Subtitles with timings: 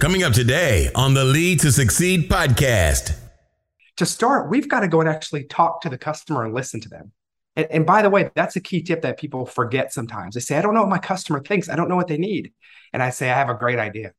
[0.00, 3.18] Coming up today on the Lead to Succeed podcast.
[3.98, 6.88] To start, we've got to go and actually talk to the customer and listen to
[6.88, 7.12] them.
[7.54, 10.34] And, and, by the way, that's a key tip that people forget sometimes.
[10.34, 11.68] They say, I don't know what my customer thinks.
[11.68, 12.54] I don't know what they need.
[12.94, 14.12] And I say, I have a great idea.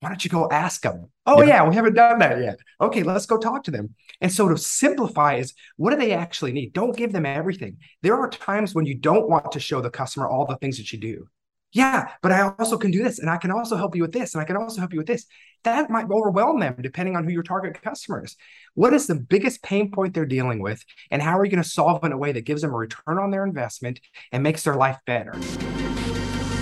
[0.00, 1.10] Why don't you go ask them?
[1.26, 2.58] Oh, yeah, yeah we haven't done that yet.
[2.80, 3.94] Okay, let's go talk to them.
[4.22, 6.72] And so to simplify is what do they actually need?
[6.72, 7.76] Don't give them everything.
[8.00, 10.94] There are times when you don't want to show the customer all the things that
[10.94, 11.28] you do.
[11.76, 14.34] Yeah, but I also can do this and I can also help you with this
[14.34, 15.26] and I can also help you with this.
[15.64, 18.34] That might overwhelm them depending on who your target customer is.
[18.72, 21.68] What is the biggest pain point they're dealing with and how are you going to
[21.68, 24.00] solve it in a way that gives them a return on their investment
[24.32, 25.34] and makes their life better?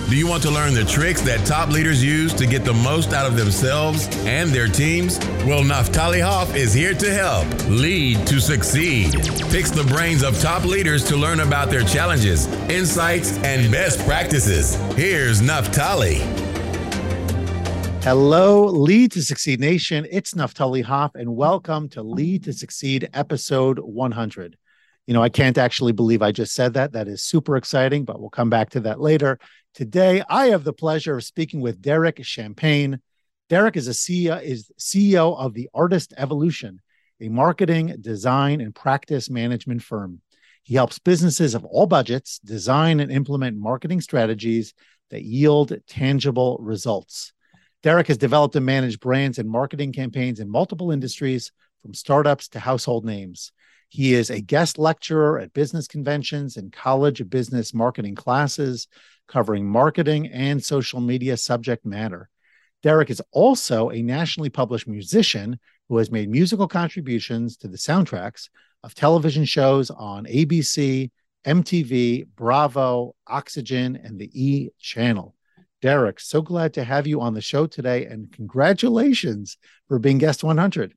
[0.07, 3.11] Do you want to learn the tricks that top leaders use to get the most
[3.11, 5.17] out of themselves and their teams?
[5.47, 9.13] Well, Naftali Hoff is here to help lead to succeed.
[9.49, 14.75] Picks the brains of top leaders to learn about their challenges, insights, and best practices.
[14.93, 16.17] Here's Naftali.
[18.03, 20.05] Hello, Lead to Succeed Nation.
[20.11, 24.55] It's Naftali Hoff, and welcome to Lead to Succeed episode 100.
[25.07, 26.91] You know, I can't actually believe I just said that.
[26.91, 29.39] That is super exciting, but we'll come back to that later.
[29.75, 33.01] Today, I have the pleasure of speaking with Derek Champagne.
[33.49, 36.79] Derek is a CEO, is CEO of the Artist Evolution,
[37.19, 40.21] a marketing, design, and practice management firm.
[40.63, 44.73] He helps businesses of all budgets design and implement marketing strategies
[45.09, 47.33] that yield tangible results.
[47.83, 52.61] Derek has developed and managed brands and marketing campaigns in multiple industries, from startups to
[52.61, 53.51] household names.
[53.89, 58.87] He is a guest lecturer at business conventions and college of business marketing classes,
[59.27, 62.29] covering marketing and social media subject matter.
[62.83, 65.59] Derek is also a nationally published musician
[65.89, 68.49] who has made musical contributions to the soundtracks
[68.83, 71.09] of television shows on ABC,
[71.45, 75.35] MTV, Bravo, Oxygen, and the E Channel.
[75.81, 80.43] Derek, so glad to have you on the show today, and congratulations for being guest
[80.43, 80.93] 100.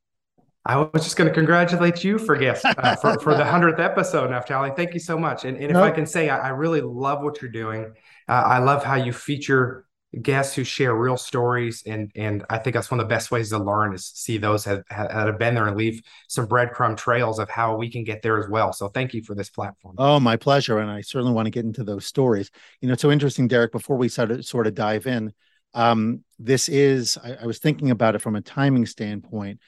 [0.64, 4.30] I was just going to congratulate you for guest uh, for, for the hundredth episode,
[4.30, 4.76] Naftali.
[4.76, 5.44] Thank you so much.
[5.46, 5.84] And, and if nope.
[5.84, 7.94] I can say, I, I, really love what you're doing.
[8.28, 9.86] Uh, I love how you feature
[10.22, 13.50] guests who share real stories, and and I think that's one of the best ways
[13.50, 17.38] to learn is see those that, that have been there and leave some breadcrumb trails
[17.38, 18.72] of how we can get there as well.
[18.72, 19.96] So thank you for this platform.
[19.98, 22.50] Oh, my pleasure, and I certainly want to get into those stories.
[22.80, 23.72] You know, it's so interesting, Derek.
[23.72, 25.33] Before we sort of sort of dive in,
[25.74, 29.61] um, this is I, I was thinking about it from a timing standpoint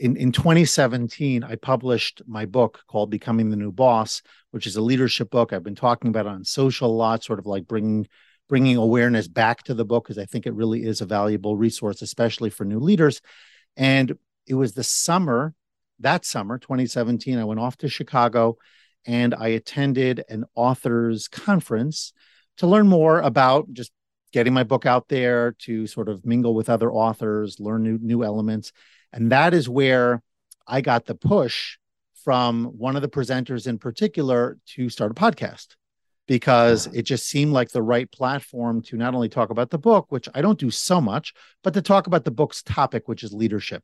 [0.00, 4.80] in, in 2017, I published my book called Becoming the New Boss, which is a
[4.80, 5.52] leadership book.
[5.52, 8.08] I've been talking about it on social a lot, sort of like bringing
[8.48, 12.02] bringing awareness back to the book because I think it really is a valuable resource,
[12.02, 13.20] especially for new leaders.
[13.76, 14.18] And
[14.48, 15.54] it was the summer,
[16.00, 18.56] that summer, 2017, I went off to Chicago
[19.06, 22.12] and I attended an authors conference
[22.56, 23.92] to learn more about just
[24.32, 28.24] getting my book out there, to sort of mingle with other authors, learn new new
[28.24, 28.72] elements.
[29.12, 30.22] And that is where
[30.66, 31.76] I got the push
[32.24, 35.68] from one of the presenters in particular to start a podcast
[36.30, 40.06] because it just seemed like the right platform to not only talk about the book,
[40.10, 41.34] which I don't do so much,
[41.64, 43.82] but to talk about the book's topic, which is leadership,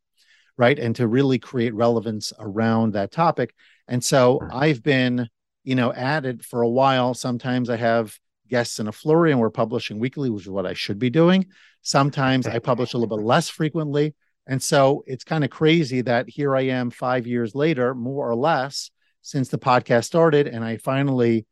[0.56, 0.78] right?
[0.78, 3.52] And to really create relevance around that topic.
[3.88, 5.28] And so I've been,
[5.64, 7.14] you know, at it for a while.
[7.14, 8.16] Sometimes I have
[8.48, 11.46] guests in a flurry and we're publishing weekly, which is what I should be doing.
[11.82, 14.14] Sometimes I publish a little bit less frequently.
[14.46, 18.36] And so it's kind of crazy that here I am five years later, more or
[18.36, 18.90] less,
[19.22, 20.46] since the podcast started.
[20.46, 21.46] And I finally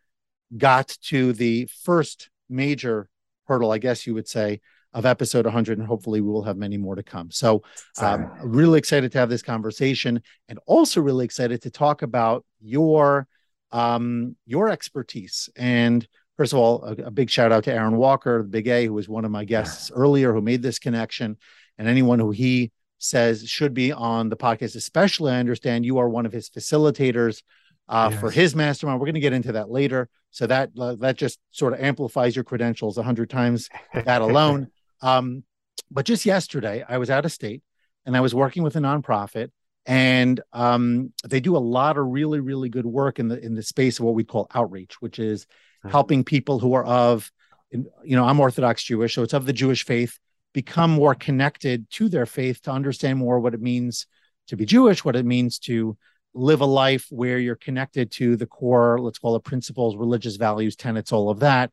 [0.56, 3.08] got to the first major
[3.46, 4.60] hurdle, I guess you would say,
[4.92, 5.78] of episode 100.
[5.78, 7.32] And hopefully we will have many more to come.
[7.32, 7.64] So
[7.98, 13.26] um, really excited to have this conversation and also really excited to talk about your
[13.72, 15.48] um, your expertise.
[15.56, 16.06] And
[16.36, 18.94] first of all, a, a big shout out to Aaron Walker, the big A, who
[18.94, 21.36] was one of my guests earlier, who made this connection,
[21.76, 22.70] and anyone who he
[23.04, 24.76] says should be on the podcast.
[24.76, 27.42] Especially, I understand you are one of his facilitators
[27.88, 28.20] uh, yes.
[28.20, 28.98] for his mastermind.
[29.00, 30.08] We're going to get into that later.
[30.30, 34.68] So that uh, that just sort of amplifies your credentials a hundred times that alone.
[35.02, 35.44] um,
[35.90, 37.62] but just yesterday, I was out of state
[38.04, 39.50] and I was working with a nonprofit,
[39.86, 43.62] and um, they do a lot of really really good work in the in the
[43.62, 45.90] space of what we call outreach, which is mm-hmm.
[45.90, 47.30] helping people who are of
[47.74, 50.18] you know i'm orthodox jewish so it's of the jewish faith
[50.54, 54.06] become more connected to their faith to understand more what it means
[54.46, 55.98] to be Jewish, what it means to
[56.32, 60.76] live a life where you're connected to the core, let's call it principles, religious values,
[60.76, 61.70] tenets, all of that.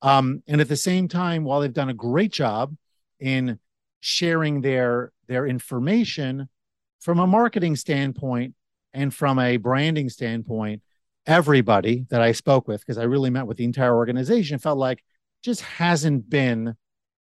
[0.00, 2.74] Um, and at the same time, while they've done a great job
[3.20, 3.60] in
[4.00, 6.48] sharing their their information
[7.00, 8.54] from a marketing standpoint
[8.92, 10.82] and from a branding standpoint,
[11.26, 15.02] everybody that I spoke with, because I really met with the entire organization, felt like
[15.42, 16.74] just hasn't been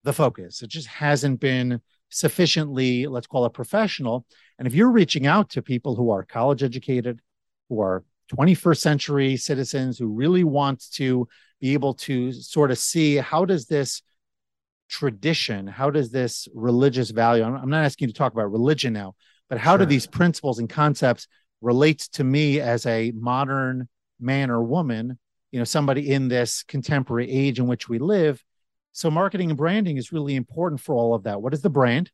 [0.03, 0.61] the focus.
[0.61, 4.25] It just hasn't been sufficiently, let's call it professional.
[4.57, 7.21] And if you're reaching out to people who are college educated,
[7.69, 8.03] who are
[8.35, 11.27] 21st century citizens who really want to
[11.59, 14.01] be able to sort of see how does this
[14.89, 19.15] tradition, how does this religious value, I'm not asking you to talk about religion now,
[19.49, 19.79] but how sure.
[19.79, 21.27] do these principles and concepts
[21.61, 23.87] relate to me as a modern
[24.19, 25.17] man or woman,
[25.51, 28.43] you know, somebody in this contemporary age in which we live?
[28.93, 31.41] So marketing and branding is really important for all of that.
[31.41, 32.11] What is the brand?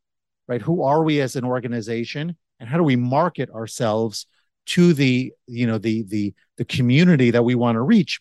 [0.47, 0.61] Right?
[0.61, 2.37] Who are we as an organization?
[2.59, 4.25] And how do we market ourselves
[4.67, 8.19] to the, you know, the the the community that we want to reach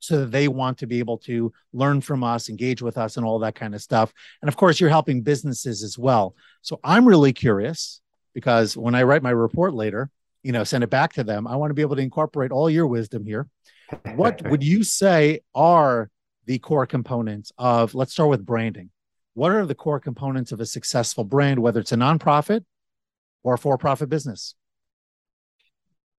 [0.00, 3.26] so that they want to be able to learn from us, engage with us, and
[3.26, 4.12] all that kind of stuff.
[4.40, 6.34] And of course, you're helping businesses as well.
[6.62, 8.00] So I'm really curious
[8.34, 10.10] because when I write my report later,
[10.42, 12.70] you know, send it back to them, I want to be able to incorporate all
[12.70, 13.46] your wisdom here.
[14.14, 16.10] What would you say are
[16.46, 18.90] the core components of, let's start with branding.
[19.34, 22.64] What are the core components of a successful brand, whether it's a nonprofit
[23.42, 24.54] or a for profit business?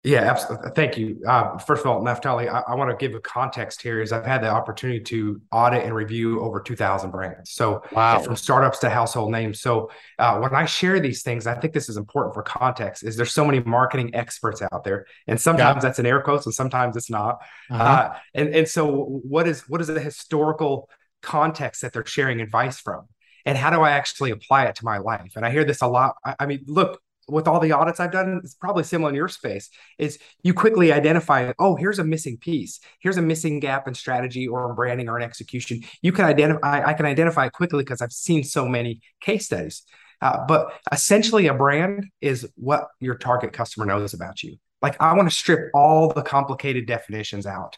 [0.04, 0.72] Yeah, absolutely.
[0.76, 1.22] Thank you.
[1.28, 4.02] Uh, first of all, Naftali, I, I want to give a context here.
[4.02, 7.52] Is I've had the opportunity to audit and review over 2,000 brands.
[7.52, 8.20] So, wow.
[8.20, 9.62] from startups to household names.
[9.62, 13.04] So, uh, when I share these things, I think this is important for context.
[13.04, 15.82] Is there's so many marketing experts out there, and sometimes yeah.
[15.82, 17.40] that's an air quotes, and sometimes it's not.
[17.70, 17.84] Uh-huh.
[17.84, 20.90] Uh, and and so, what is what is the historical
[21.22, 23.08] context that they're sharing advice from?
[23.46, 25.34] And how do I actually apply it to my life?
[25.36, 26.16] And I hear this a lot.
[26.26, 29.28] I, I mean, look, with all the audits I've done, it's probably similar in your
[29.28, 32.80] space, is you quickly identify, oh, here's a missing piece.
[33.00, 35.82] Here's a missing gap in strategy or in branding or in execution.
[36.02, 39.84] You can identify, I can identify quickly because I've seen so many case studies.
[40.22, 44.58] Uh, but essentially, a brand is what your target customer knows about you.
[44.82, 47.78] Like, I want to strip all the complicated definitions out.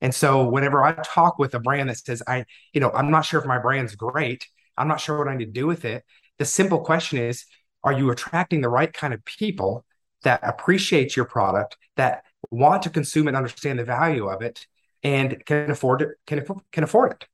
[0.00, 3.24] And so, whenever I talk with a brand that says, I, you know, I'm not
[3.24, 4.46] sure if my brand's great,
[4.76, 6.04] I'm not sure what I need to do with it.
[6.38, 7.44] The simple question is,
[7.82, 9.84] are you attracting the right kind of people
[10.22, 14.66] that appreciate your product that want to consume and understand the value of it
[15.02, 17.26] and can afford it can, can afford it?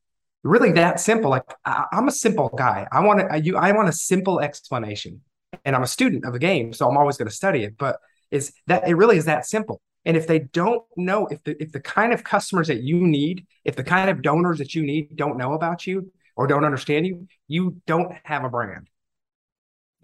[0.45, 2.87] Really that simple like I, am a simple guy.
[2.93, 5.21] I want to you i want a simple explanation.
[5.65, 7.99] And i'm a student of a game so i'm always going to study it but
[8.31, 9.81] is that it really is that simple.
[10.05, 13.47] And if they don't know if the if the kind of customers that you need
[13.65, 17.07] if the kind of donors that you need don't know about you or don't understand
[17.07, 18.89] you you don't have a brand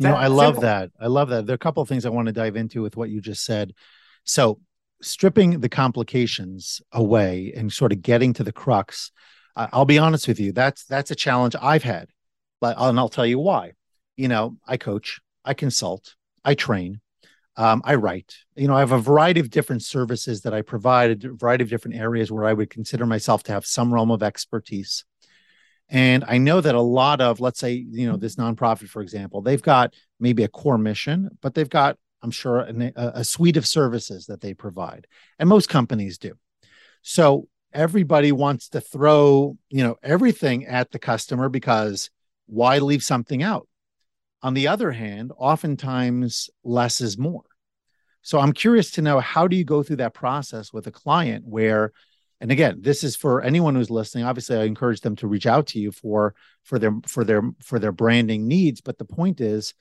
[0.03, 0.63] you know, I love simple.
[0.63, 0.91] that.
[1.01, 1.47] I love that.
[1.47, 3.45] There are a couple of things I want to dive into with what you just
[3.45, 3.75] said.
[4.25, 4.61] So,
[5.03, 9.11] stripping the complications away and sort of getting to the crux.
[9.57, 10.53] Uh, I'll be honest with you.
[10.53, 12.09] That's that's a challenge I've had,
[12.61, 13.73] but and I'll tell you why.
[14.17, 16.15] You know, I coach, I consult,
[16.45, 17.01] I train,
[17.57, 18.37] um, I write.
[18.57, 21.71] You know, I have a variety of different services that I provide, a variety of
[21.71, 25.05] different areas where I would consider myself to have some realm of expertise.
[25.93, 29.43] And I know that a lot of, let's say, you know, this nonprofit, for example,
[29.43, 33.67] they've got maybe a core mission, but they've got, I'm sure, a, a suite of
[33.67, 35.07] services that they provide.
[35.39, 36.33] And most companies do.
[37.03, 42.09] So everybody wants to throw, you know, everything at the customer because
[42.47, 43.69] why leave something out?
[44.43, 47.45] On the other hand, oftentimes less is more.
[48.23, 51.45] So I'm curious to know how do you go through that process with a client
[51.47, 51.93] where
[52.43, 54.25] and again this is for anyone who's listening.
[54.25, 57.79] Obviously i encourage them to reach out to you for for their for their for
[57.79, 58.83] their branding needs.
[58.83, 59.73] But the point is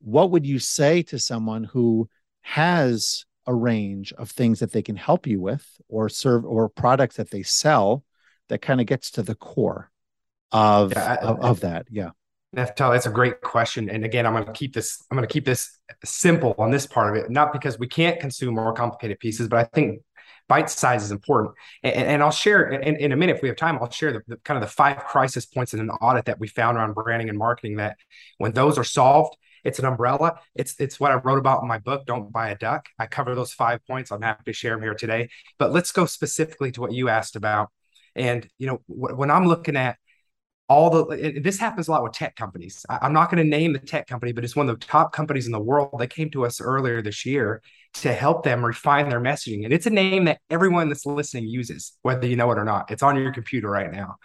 [0.00, 2.08] what would you say to someone who
[2.40, 7.16] has a range of things that they can help you with or serve or products
[7.16, 8.02] that they sell
[8.48, 9.90] that kind of gets to the core
[10.52, 11.86] of yeah, I, of, of, that?
[11.90, 12.10] Yeah.
[12.54, 13.90] Naftali, that's a great question.
[13.90, 16.86] And again, I'm going to keep this, I'm going to keep this simple on this
[16.86, 20.00] part of it, not because we can't consume more complicated pieces, but I think
[20.48, 21.54] bite size is important.
[21.82, 23.78] And, and I'll share in, in, a minute if we have time.
[23.80, 26.48] I'll share the, the, kind of the five crisis points in an audit that we
[26.48, 27.76] found around branding and marketing.
[27.76, 27.96] That
[28.38, 30.38] when those are solved, it's an umbrella.
[30.54, 32.06] It's it's what I wrote about in my book.
[32.06, 32.86] Don't buy a duck.
[32.98, 34.12] I cover those five points.
[34.12, 35.28] I'm happy to share them here today.
[35.58, 37.70] But let's go specifically to what you asked about.
[38.14, 39.96] And you know, when I'm looking at
[40.68, 42.84] all the this happens a lot with tech companies.
[42.88, 45.12] I, am not going to name the tech company, but it's one of the top
[45.12, 45.94] companies in the world.
[45.98, 47.62] that came to us earlier this year
[47.94, 51.96] to help them refine their messaging, and it's a name that everyone that's listening uses,
[52.02, 52.90] whether you know it or not.
[52.90, 54.16] It's on your computer right now,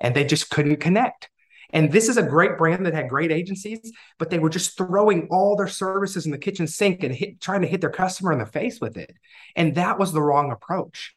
[0.00, 1.28] and they just couldn't connect.
[1.72, 5.28] And this is a great brand that had great agencies, but they were just throwing
[5.30, 8.38] all their services in the kitchen sink and hit, trying to hit their customer in
[8.38, 9.14] the face with it.
[9.54, 11.14] And that was the wrong approach.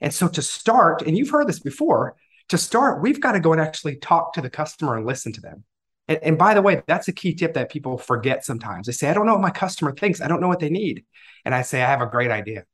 [0.00, 2.16] And so to start, and you've heard this before,
[2.48, 5.40] to start, we've got to go and actually talk to the customer and listen to
[5.40, 5.64] them.
[6.08, 8.86] And, and, by the way, that's a key tip that people forget sometimes.
[8.86, 10.20] They say, I don't know what my customer thinks.
[10.20, 11.04] I don't know what they need.
[11.44, 12.64] And I say, I have a great idea.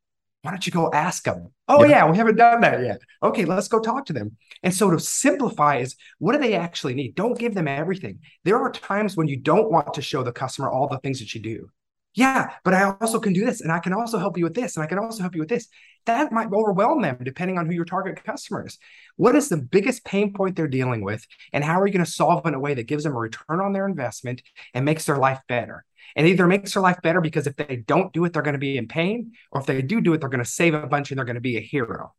[0.43, 1.51] why don't you go ask them?
[1.69, 1.91] Oh, yeah.
[1.91, 3.01] yeah, we haven't done that yet.
[3.23, 4.37] Okay, let's go talk to them.
[4.63, 7.15] And so to simplify is what do they actually need?
[7.15, 8.19] Don't give them everything.
[8.45, 11.35] There are times when you don't want to show the customer all the things that
[11.35, 11.71] you do.
[12.15, 14.77] Yeah, but I also can do this and I can also help you with this
[14.77, 15.69] and I can also help you with this.
[16.05, 18.79] That might overwhelm them depending on who your target customer is.
[19.17, 22.11] What is the biggest pain point they're dealing with and how are you going to
[22.11, 24.43] solve it in a way that gives them a return on their investment
[24.75, 25.85] and makes their life better?
[26.17, 28.59] and either makes their life better because if they don't do it, they're going to
[28.59, 31.11] be in pain, or if they do do it, they're going to save a bunch
[31.11, 32.13] and they're going to be a hero,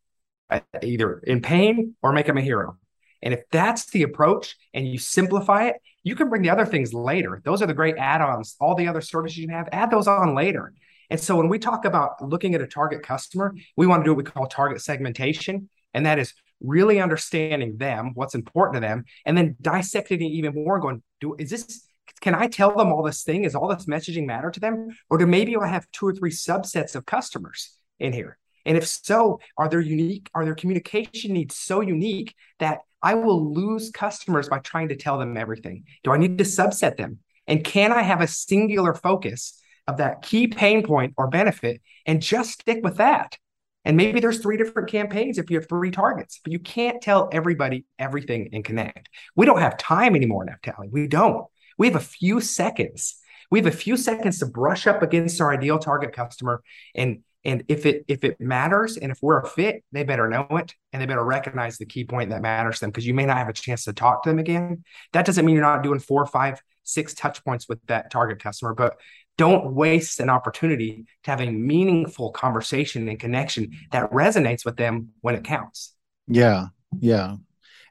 [0.50, 2.78] uh, either in pain or make them a hero.
[3.22, 6.94] And if that's the approach and you simplify it, you can bring the other things
[6.94, 7.42] later.
[7.44, 8.56] Those are the great add ons.
[8.60, 10.74] All the other services you have, add those on later.
[11.10, 14.14] And so when we talk about looking at a target customer, we want to do
[14.14, 15.70] what we call target segmentation.
[15.94, 20.56] And that is really understanding them, what's important to them, and then dissecting it even
[20.56, 21.88] more, going, do is this
[22.22, 23.44] can I tell them all this thing?
[23.44, 24.98] Is all this messaging matter to them?
[25.10, 28.38] Or do maybe I have two or three subsets of customers in here?
[28.66, 33.54] And if so, are their unique, are their communication needs so unique that I will
[33.54, 35.84] lose customers by trying to tell them everything?
[36.04, 37.20] Do I need to subset them?
[37.46, 42.22] And can I have a singular focus of that key pain point or benefit and
[42.22, 43.38] just stick with that?
[43.86, 47.28] And maybe there's three different campaigns if you have three targets, but you can't tell
[47.34, 49.10] everybody everything and connect.
[49.36, 50.90] We don't have time anymore, Naftali.
[50.90, 51.46] We don't.
[51.78, 53.18] We have a few seconds.
[53.52, 56.64] We have a few seconds to brush up against our ideal target customer.
[56.96, 60.48] And and if it if it matters and if we're a fit, they better know
[60.52, 63.26] it and they better recognize the key point that matters to them because you may
[63.26, 64.84] not have a chance to talk to them again.
[65.12, 68.74] That doesn't mean you're not doing four, five, six touch points with that target customer,
[68.74, 68.98] but
[69.38, 75.10] don't waste an opportunity to have a meaningful conversation and connection that resonates with them
[75.22, 75.96] when it counts.
[76.28, 76.68] Yeah,
[77.00, 77.38] yeah,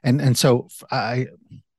[0.03, 1.27] and and so I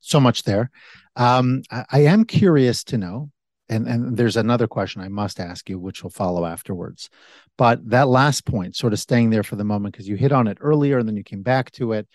[0.01, 0.71] so much there.
[1.17, 3.31] Um, I, I am curious to know,
[3.69, 7.09] and and there's another question I must ask you, which will follow afterwards.
[7.57, 10.49] But that last point, sort of staying there for the moment, because you hit on
[10.49, 12.09] it earlier and then you came back to it.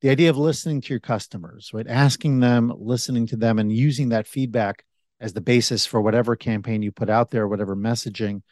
[0.00, 1.86] The idea of listening to your customers, right?
[1.86, 4.84] Asking them, listening to them, and using that feedback
[5.20, 8.42] as the basis for whatever campaign you put out there, whatever messaging.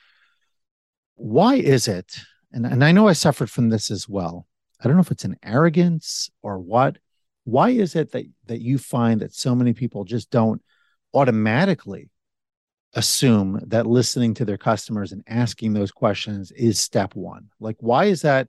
[1.16, 2.18] Why is it?
[2.52, 4.46] And, and I know I suffered from this as well.
[4.80, 6.98] I don't know if it's an arrogance or what,
[7.44, 10.62] why is it that that you find that so many people just don't
[11.12, 12.09] automatically
[12.94, 17.48] assume that listening to their customers and asking those questions is step one.
[17.60, 18.48] Like why is that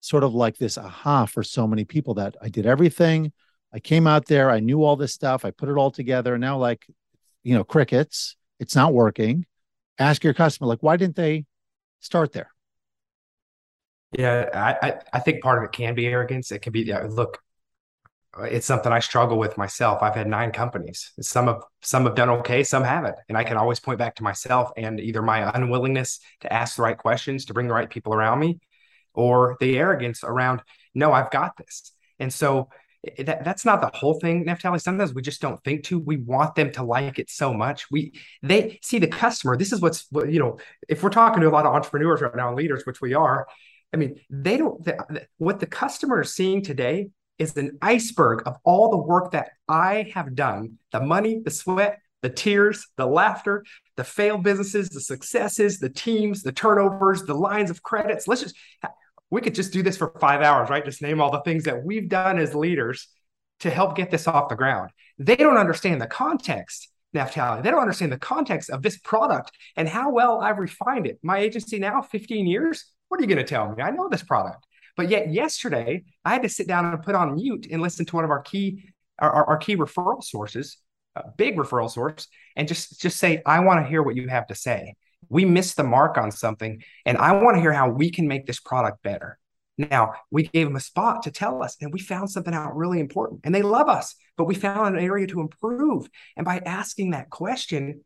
[0.00, 3.32] sort of like this aha for so many people that i did everything
[3.74, 6.40] i came out there i knew all this stuff i put it all together and
[6.40, 6.86] now like
[7.42, 9.46] you know crickets it's not working.
[9.98, 11.46] Ask your customer like why didn't they
[12.00, 12.50] start there?
[14.12, 16.50] Yeah i i think part of it can be arrogance.
[16.52, 17.40] It can be yeah, look
[18.42, 20.02] it's something I struggle with myself.
[20.02, 21.12] I've had nine companies.
[21.20, 24.22] Some have some have done okay, some haven't, and I can always point back to
[24.22, 28.14] myself and either my unwillingness to ask the right questions to bring the right people
[28.14, 28.60] around me,
[29.14, 30.62] or the arrogance around
[30.94, 31.92] no, I've got this.
[32.18, 32.68] And so
[33.06, 34.80] eh, eh, that, that's not the whole thing, Naftali.
[34.80, 35.98] Sometimes we just don't think to.
[35.98, 37.90] We want them to like it so much.
[37.90, 39.56] We they see the customer.
[39.56, 40.58] This is what's you know.
[40.88, 43.46] If we're talking to a lot of entrepreneurs right now, leaders, which we are,
[43.92, 44.84] I mean, they don't.
[44.84, 49.50] The, what the customer is seeing today is an iceberg of all the work that
[49.68, 53.64] I have done the money, the sweat, the tears, the laughter,
[53.96, 58.26] the failed businesses, the successes, the teams, the turnovers, the lines of credits.
[58.26, 58.56] Let's just,
[59.30, 60.84] we could just do this for five hours, right?
[60.84, 63.08] Just name all the things that we've done as leaders
[63.60, 64.90] to help get this off the ground.
[65.18, 67.62] They don't understand the context, Naftali.
[67.62, 71.18] They don't understand the context of this product and how well I've refined it.
[71.22, 72.84] My agency now, 15 years.
[73.08, 73.82] What are you going to tell me?
[73.82, 74.66] I know this product.
[74.98, 78.16] But yet yesterday, I had to sit down and put on mute and listen to
[78.16, 80.76] one of our key our, our key referral sources,
[81.14, 82.26] a big referral source,
[82.56, 84.94] and just just say, I want to hear what you have to say.
[85.28, 88.46] We missed the mark on something, and I want to hear how we can make
[88.46, 89.38] this product better.
[89.78, 92.98] Now, we gave them a spot to tell us, and we found something out really
[92.98, 93.42] important.
[93.44, 96.08] And they love us, but we found an area to improve.
[96.36, 98.04] And by asking that question,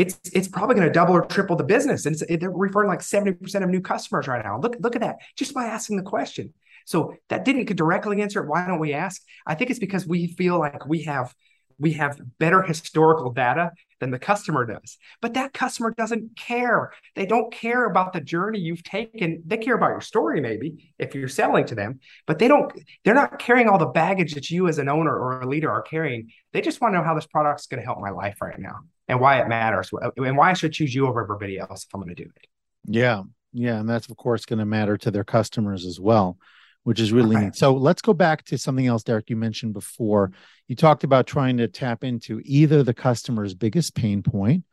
[0.00, 2.06] it's it's probably going to double or triple the business.
[2.06, 4.58] And they're referring like 70% of new customers right now.
[4.58, 6.54] Look, look at that just by asking the question.
[6.86, 8.48] So that didn't directly answer it.
[8.48, 9.20] Why don't we ask?
[9.46, 11.34] I think it's because we feel like we have
[11.78, 14.98] we have better historical data than the customer does.
[15.22, 16.92] But that customer doesn't care.
[17.14, 19.42] They don't care about the journey you've taken.
[19.46, 22.70] They care about your story, maybe, if you're selling to them, but they don't,
[23.02, 25.80] they're not carrying all the baggage that you as an owner or a leader are
[25.80, 26.30] carrying.
[26.52, 28.80] They just want to know how this product's going to help my life right now
[29.10, 32.00] and why it matters and why I should choose you over everybody else if I'm
[32.00, 32.46] going to do it.
[32.86, 33.24] Yeah.
[33.52, 33.80] Yeah.
[33.80, 36.38] And that's, of course, going to matter to their customers as well,
[36.84, 37.56] which is really neat.
[37.56, 40.30] So let's go back to something else, Derek, you mentioned before.
[40.68, 44.64] You talked about trying to tap into either the customer's biggest pain point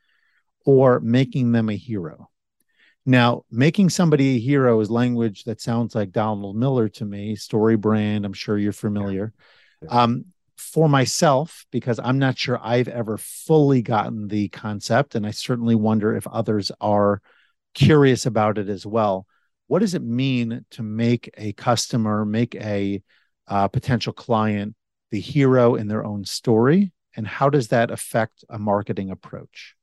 [0.63, 2.29] or making them a hero.
[3.05, 7.77] Now, making somebody a hero is language that sounds like Donald Miller to me, story
[7.77, 8.25] brand.
[8.25, 9.33] I'm sure you're familiar.
[9.89, 10.25] Um,
[10.57, 15.75] for myself, because I'm not sure I've ever fully gotten the concept, and I certainly
[15.75, 17.21] wonder if others are
[17.73, 19.27] curious about it as well.
[19.67, 23.01] What does it mean to make a customer, make a
[23.47, 24.75] uh, potential client
[25.11, 26.91] the hero in their own story?
[27.15, 29.75] And how does that affect a marketing approach?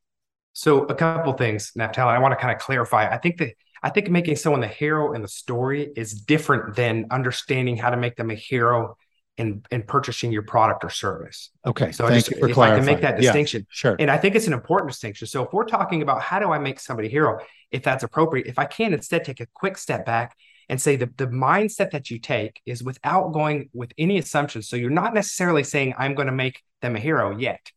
[0.52, 3.08] So a couple things, Naftali, I want to kind of clarify.
[3.08, 7.06] I think that I think making someone the hero in the story is different than
[7.10, 8.96] understanding how to make them a hero
[9.36, 11.50] in in purchasing your product or service.
[11.66, 11.92] Okay.
[11.92, 12.72] So Thank just, if clarifying.
[12.72, 13.62] I can make that distinction.
[13.62, 13.96] Yeah, sure.
[13.98, 15.26] And I think it's an important distinction.
[15.26, 18.46] So if we're talking about how do I make somebody a hero, if that's appropriate,
[18.46, 20.36] if I can instead take a quick step back
[20.68, 24.68] and say the, the mindset that you take is without going with any assumptions.
[24.68, 27.70] So you're not necessarily saying I'm going to make them a hero yet.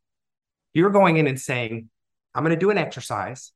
[0.73, 1.89] You're going in and saying,
[2.33, 3.51] I'm going to do an exercise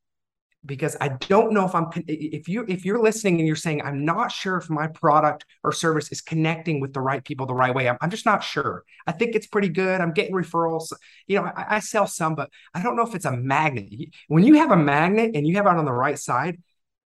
[0.65, 4.05] because I don't know if I'm if you if you're listening and you're saying I'm
[4.05, 7.73] not sure if my product or service is connecting with the right people the right
[7.73, 7.89] way.
[7.89, 8.83] I'm, I'm just not sure.
[9.07, 10.01] I think it's pretty good.
[10.01, 10.93] I'm getting referrals.
[11.27, 13.89] You know, I, I sell some, but I don't know if it's a magnet.
[14.27, 16.57] When you have a magnet and you have it on the right side,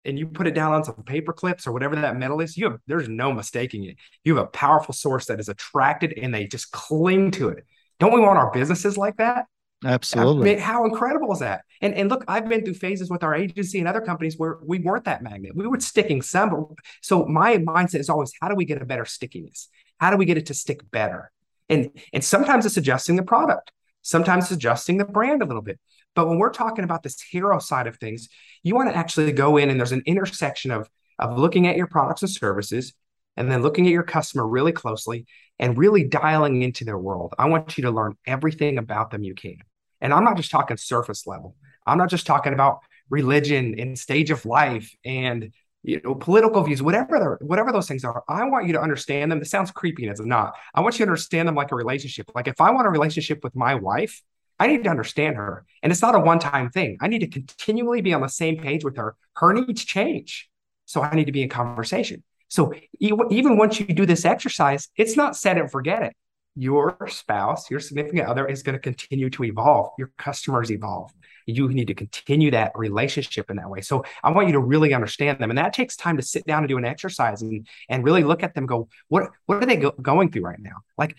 [0.05, 2.65] and you put it down on some paper clips or whatever that metal is, you
[2.65, 3.97] have there's no mistaking it.
[4.25, 7.65] You have a powerful source that is attracted and they just cling to it.
[8.01, 9.47] Don't we want our businesses like that?
[9.85, 10.51] Absolutely.
[10.51, 11.63] I mean, how incredible is that?
[11.81, 14.79] And and look, I've been through phases with our agency and other companies where we
[14.79, 15.57] weren't that magnet.
[15.57, 16.67] We were sticking some, but
[17.01, 19.69] so my mindset is always how do we get a better stickiness?
[19.99, 21.33] How do we get it to stick better?
[21.69, 23.73] And and sometimes it's adjusting the product,
[24.03, 25.81] sometimes adjusting the brand a little bit.
[26.15, 28.29] But when we're talking about this hero side of things,
[28.63, 31.87] you want to actually go in and there's an intersection of of looking at your
[31.87, 32.93] products and services
[33.37, 35.27] and then looking at your customer really closely
[35.59, 37.35] and really dialing into their world.
[37.39, 39.59] I want you to learn everything about them you can.
[40.03, 41.57] And I'm not just talking surface level.
[41.87, 46.83] I'm not just talking about religion and stage of life and you know political views,
[46.83, 48.23] whatever whatever those things are.
[48.29, 49.39] I want you to understand them.
[49.39, 50.55] This sounds creepy, and it's not.
[50.75, 52.31] I want you to understand them like a relationship.
[52.35, 54.23] Like if I want a relationship with my wife,
[54.59, 56.99] I need to understand her, and it's not a one-time thing.
[57.01, 59.17] I need to continually be on the same page with her.
[59.37, 60.49] Her needs change,
[60.85, 62.23] so I need to be in conversation.
[62.49, 66.15] So even once you do this exercise, it's not set and forget it
[66.55, 69.93] your spouse, your significant other is going to continue to evolve.
[69.99, 71.13] Your customers evolve.
[71.47, 73.81] You need to continue that relationship in that way.
[73.81, 75.51] So I want you to really understand them.
[75.51, 78.43] And that takes time to sit down and do an exercise and, and really look
[78.43, 80.77] at them, go, what, what are they go- going through right now?
[80.99, 81.17] Like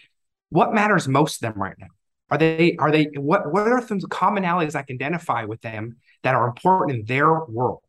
[0.50, 1.88] what matters most to them right now?
[2.30, 6.36] Are they, are they, what, what are some commonalities I can identify with them that
[6.36, 7.82] are important in their world?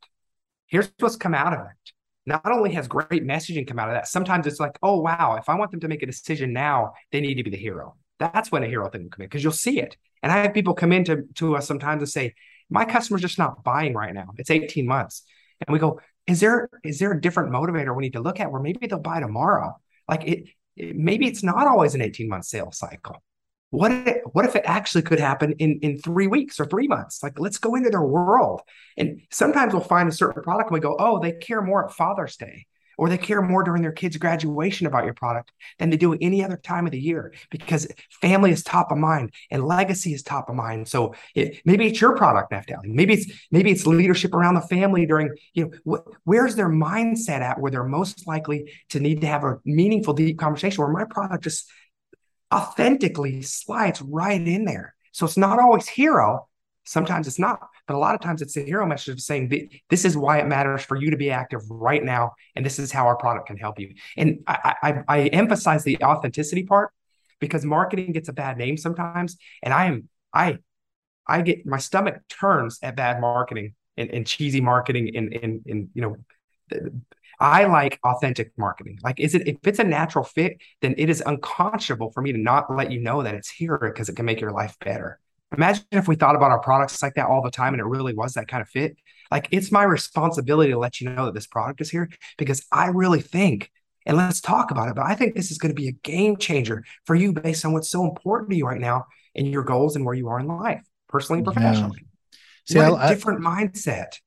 [0.67, 1.94] Here's what's come out of it
[2.27, 5.49] not only has great messaging come out of that, sometimes it's like, oh, wow, if
[5.49, 7.97] I want them to make a decision now, they need to be the hero.
[8.19, 9.97] That's when a hero thing will come in because you'll see it.
[10.23, 12.35] And I have people come in to, to us sometimes and say,
[12.71, 14.29] my customer's just not buying right now.
[14.39, 15.23] It's 18 months.
[15.67, 18.51] And we go, is there is there a different motivator we need to look at
[18.51, 19.79] where maybe they'll buy tomorrow?
[20.09, 20.45] Like it,
[20.77, 23.23] it maybe it's not always an 18 month sales cycle.
[23.75, 27.23] What if, what if it actually could happen in, in three weeks or three months?
[27.23, 28.63] Like, let's go into their world.
[28.97, 31.93] And sometimes we'll find a certain product and we go, oh, they care more at
[31.93, 35.97] Father's Day or they care more during their kids' graduation about your product than they
[35.97, 37.89] do any other time of the year because
[38.21, 40.89] family is top of mind and legacy is top of mind.
[40.89, 42.85] So it, maybe it's your product, Naftali.
[42.85, 47.41] Maybe it's maybe it's leadership around the family during you know wh- where's their mindset
[47.41, 51.05] at where they're most likely to need to have a meaningful, deep conversation where my
[51.05, 51.71] product just
[52.55, 54.95] authentically slides right in there.
[55.13, 56.49] So it's not always hero.
[56.85, 60.05] Sometimes it's not, but a lot of times it's a hero message of saying, this
[60.05, 62.33] is why it matters for you to be active right now.
[62.55, 63.95] And this is how our product can help you.
[64.17, 66.91] And I, I, I emphasize the authenticity part
[67.41, 69.37] because marketing gets a bad name sometimes.
[69.63, 70.59] And I am, I,
[71.27, 75.89] I get my stomach turns at bad marketing and, and cheesy marketing and, and, and,
[75.95, 76.17] you know,
[77.41, 78.99] I like authentic marketing.
[79.03, 82.39] Like, is it if it's a natural fit, then it is unconscionable for me to
[82.39, 85.19] not let you know that it's here because it can make your life better.
[85.57, 88.15] Imagine if we thought about our products like that all the time and it really
[88.15, 88.97] was that kind of fit.
[89.31, 92.89] Like, it's my responsibility to let you know that this product is here because I
[92.89, 93.71] really think,
[94.07, 96.37] and let's talk about it, but I think this is going to be a game
[96.37, 99.97] changer for you based on what's so important to you right now and your goals
[99.97, 102.01] and where you are in life, personally and professionally.
[102.03, 102.09] Yeah.
[102.67, 104.19] See, what I, a different I, mindset.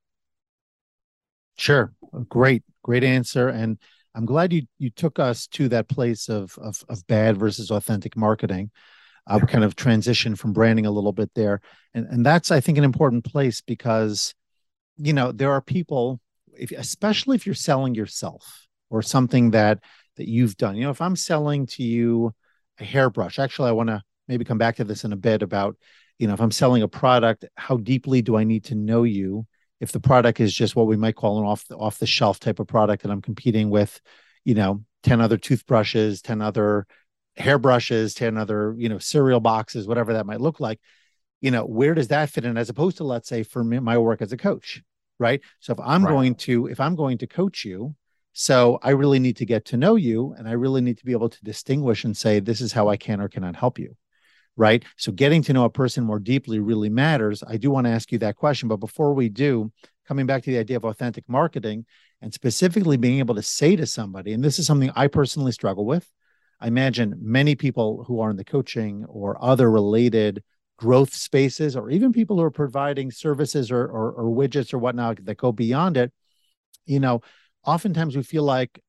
[1.57, 1.93] Sure.
[2.29, 3.77] Great great answer and
[4.15, 8.15] i'm glad you you took us to that place of of, of bad versus authentic
[8.15, 8.71] marketing.
[9.29, 11.59] Uh, kind of transition from branding a little bit there
[11.93, 14.33] and and that's i think an important place because
[14.95, 16.21] you know there are people
[16.57, 19.79] if especially if you're selling yourself or something that
[20.15, 20.77] that you've done.
[20.77, 22.33] You know if i'm selling to you
[22.79, 25.75] a hairbrush actually i want to maybe come back to this in a bit about
[26.19, 29.45] you know if i'm selling a product how deeply do i need to know you
[29.79, 32.39] if the product is just what we might call an off the, off the shelf
[32.39, 33.99] type of product and I'm competing with,
[34.43, 36.87] you know, 10 other toothbrushes, 10 other
[37.37, 40.79] hairbrushes, 10 other, you know, cereal boxes, whatever that might look like,
[41.41, 43.97] you know, where does that fit in as opposed to let's say for me, my
[43.97, 44.81] work as a coach,
[45.19, 45.41] right?
[45.59, 46.11] So if I'm right.
[46.11, 47.95] going to if I'm going to coach you,
[48.33, 51.11] so I really need to get to know you and I really need to be
[51.11, 53.95] able to distinguish and say this is how I can or cannot help you
[54.57, 54.83] right?
[54.97, 57.43] So getting to know a person more deeply really matters.
[57.47, 59.71] I do want to ask you that question, but before we do,
[60.07, 61.85] coming back to the idea of authentic marketing
[62.21, 65.85] and specifically being able to say to somebody, and this is something I personally struggle
[65.85, 66.11] with.
[66.59, 70.43] I imagine many people who are in the coaching or other related
[70.77, 75.23] growth spaces, or even people who are providing services or, or, or widgets or whatnot
[75.25, 76.11] that go beyond it,
[76.85, 77.21] you know,
[77.65, 78.81] oftentimes we feel like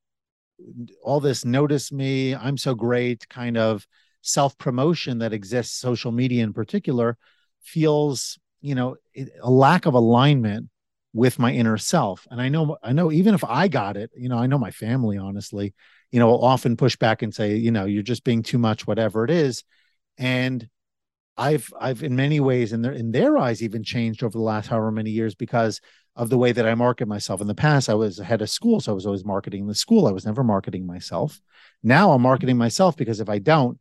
[1.03, 3.87] all this notice me, I'm so great kind of
[4.23, 7.17] self promotion that exists, social media in particular,
[7.63, 8.97] feels you know
[9.43, 10.69] a lack of alignment
[11.15, 12.27] with my inner self.
[12.31, 14.71] And I know I know even if I got it, you know, I know my
[14.71, 15.75] family honestly,
[16.11, 18.87] you know, will often push back and say, you know, you're just being too much,
[18.87, 19.65] whatever it is.
[20.17, 20.69] And
[21.37, 24.67] I've I've in many ways in their in their eyes even changed over the last
[24.67, 25.81] however many years because
[26.17, 27.41] of the way that I market myself.
[27.41, 30.09] In the past, I was head of school, so I was always marketing the school.
[30.09, 31.41] I was never marketing myself.
[31.83, 33.79] Now I'm marketing myself because if I don't,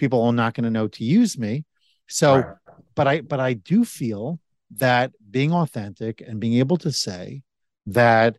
[0.00, 1.64] people are not going to know to use me.
[2.08, 2.56] So, right.
[2.96, 4.40] but I, but I do feel
[4.76, 7.42] that being authentic and being able to say
[7.86, 8.36] that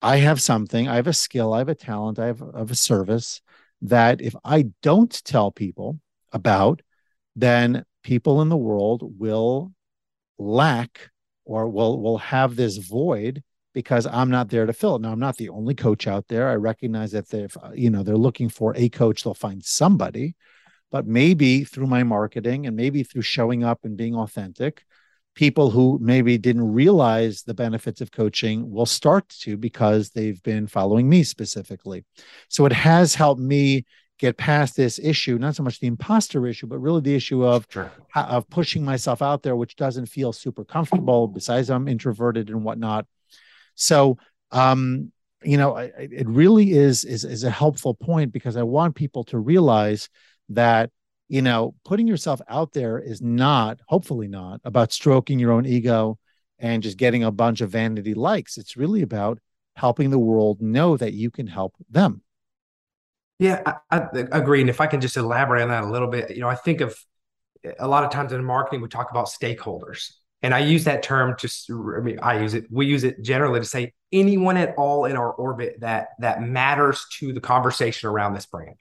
[0.00, 2.70] I have something, I have a skill, I have a talent, I have, I have
[2.70, 3.42] a service
[3.82, 6.00] that if I don't tell people
[6.32, 6.82] about,
[7.36, 9.72] then people in the world will
[10.38, 11.10] lack
[11.44, 13.42] or will will have this void
[13.74, 15.02] because I'm not there to fill it.
[15.02, 16.48] Now I'm not the only coach out there.
[16.48, 20.34] I recognize that if you know they're looking for a coach, they'll find somebody
[20.92, 24.84] but maybe through my marketing and maybe through showing up and being authentic
[25.34, 30.66] people who maybe didn't realize the benefits of coaching will start to because they've been
[30.66, 32.04] following me specifically
[32.48, 33.84] so it has helped me
[34.18, 37.66] get past this issue not so much the imposter issue but really the issue of
[37.70, 37.90] sure.
[38.14, 43.06] of pushing myself out there which doesn't feel super comfortable besides i'm introverted and whatnot
[43.74, 44.18] so
[44.50, 45.10] um
[45.42, 49.38] you know it really is is is a helpful point because i want people to
[49.38, 50.08] realize
[50.48, 50.90] that
[51.28, 56.18] you know putting yourself out there is not hopefully not about stroking your own ego
[56.58, 58.56] and just getting a bunch of vanity likes.
[58.56, 59.40] It's really about
[59.74, 62.22] helping the world know that you can help them.
[63.38, 64.60] Yeah I, I agree.
[64.60, 66.80] And if i can just elaborate on that a little bit you know i think
[66.80, 66.96] of
[67.78, 70.12] a lot of times in marketing we talk about stakeholders.
[70.42, 73.60] And i use that term to i mean i use it we use it generally
[73.60, 78.34] to say anyone at all in our orbit that that matters to the conversation around
[78.34, 78.76] this brand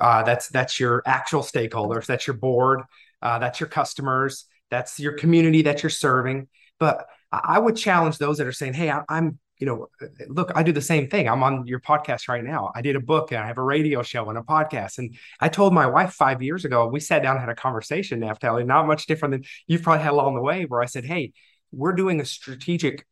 [0.00, 2.06] uh, that's that's your actual stakeholders.
[2.06, 2.82] That's your board.
[3.22, 4.46] Uh, that's your customers.
[4.70, 6.48] That's your community that you're serving.
[6.78, 9.88] But I would challenge those that are saying, "Hey, I, I'm you know,
[10.28, 11.28] look, I do the same thing.
[11.28, 12.72] I'm on your podcast right now.
[12.74, 14.96] I did a book and I have a radio show and a podcast.
[14.96, 18.20] And I told my wife five years ago, we sat down and had a conversation,
[18.20, 21.34] Naftali, not much different than you've probably had along the way, where I said, Hey,
[21.72, 23.06] we're doing a strategic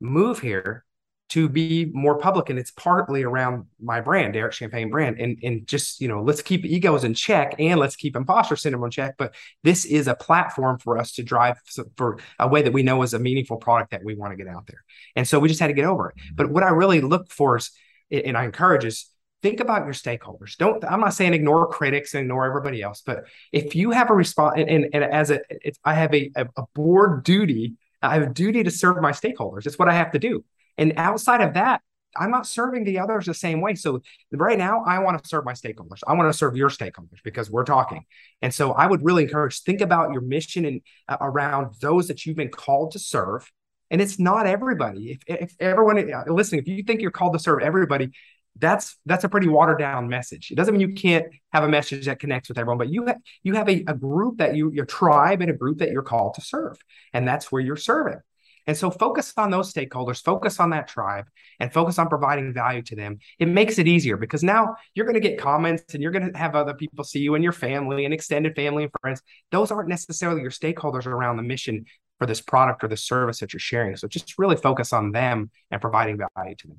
[0.00, 0.84] move here
[1.32, 5.66] to be more public and it's partly around my brand derek champagne brand and and
[5.66, 9.14] just you know let's keep egos in check and let's keep imposter syndrome in check
[9.16, 11.58] but this is a platform for us to drive
[11.96, 14.52] for a way that we know is a meaningful product that we want to get
[14.52, 14.84] out there.
[15.16, 16.16] And so we just had to get over it.
[16.34, 17.70] But what i really look for is
[18.10, 19.08] and i encourage is
[19.42, 20.56] think about your stakeholders.
[20.58, 24.14] Don't i'm not saying ignore critics and ignore everybody else but if you have a
[24.14, 25.40] response and, and, and as a
[25.84, 29.66] i have a, a board duty i have a duty to serve my stakeholders.
[29.66, 30.44] It's what i have to do
[30.78, 31.82] and outside of that,
[32.16, 33.74] I'm not serving the others the same way.
[33.74, 36.00] So right now, I want to serve my stakeholders.
[36.06, 38.04] I want to serve your stakeholders because we're talking.
[38.42, 42.26] And so I would really encourage think about your mission and uh, around those that
[42.26, 43.50] you've been called to serve.
[43.90, 45.18] And it's not everybody.
[45.26, 48.10] If, if everyone uh, listening, if you think you're called to serve everybody,
[48.58, 50.50] that's that's a pretty watered down message.
[50.50, 53.16] It doesn't mean you can't have a message that connects with everyone, but you have
[53.42, 56.34] you have a, a group that you your tribe and a group that you're called
[56.34, 56.76] to serve,
[57.14, 58.20] and that's where you're serving.
[58.66, 61.26] And so focus on those stakeholders, focus on that tribe,
[61.58, 63.18] and focus on providing value to them.
[63.38, 66.38] It makes it easier because now you're going to get comments and you're going to
[66.38, 69.22] have other people see you and your family and extended family and friends.
[69.50, 71.86] Those aren't necessarily your stakeholders around the mission
[72.18, 73.96] for this product or the service that you're sharing.
[73.96, 76.78] So just really focus on them and providing value to them.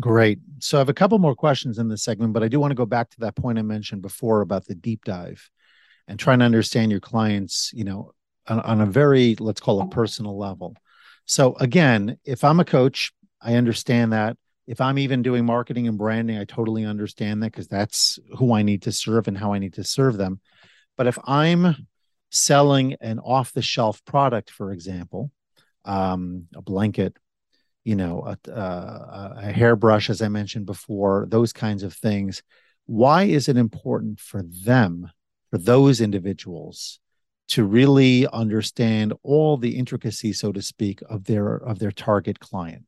[0.00, 0.40] Great.
[0.58, 2.76] So I have a couple more questions in this segment, but I do want to
[2.76, 5.48] go back to that point I mentioned before about the deep dive
[6.08, 8.12] and trying to understand your clients, you know,
[8.48, 10.74] on, on a very, let's call it personal level.
[11.26, 14.36] So again, if I'm a coach, I understand that.
[14.66, 18.62] If I'm even doing marketing and branding, I totally understand that because that's who I
[18.62, 20.40] need to serve and how I need to serve them.
[20.96, 21.86] But if I'm
[22.30, 25.30] selling an off the shelf product, for example,
[25.84, 27.16] um, a blanket,
[27.84, 32.42] you know, a, a, a hairbrush, as I mentioned before, those kinds of things.
[32.86, 35.10] Why is it important for them,
[35.50, 37.00] for those individuals,
[37.48, 42.84] to really understand all the intricacies, so to speak, of their of their target client?